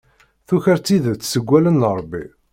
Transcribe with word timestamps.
Tuker-d 0.47 0.83
tidet 0.85 1.21
seg 1.31 1.47
wallen 1.49 1.77
n 1.85 1.89
Ṛebbi. 1.97 2.23